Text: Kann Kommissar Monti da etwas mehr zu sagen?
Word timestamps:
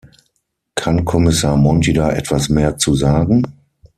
Kann 0.73 1.05
Kommissar 1.05 1.55
Monti 1.57 1.93
da 1.93 2.11
etwas 2.11 2.49
mehr 2.49 2.75
zu 2.75 2.95
sagen? 2.95 3.43